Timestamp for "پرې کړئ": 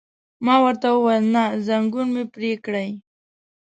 2.33-2.89